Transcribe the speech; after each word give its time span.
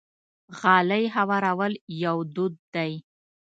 غالۍ 0.59 1.03
هوارول 1.15 1.73
یو 2.05 2.17
دود 2.33 2.53
دی. 2.73 2.91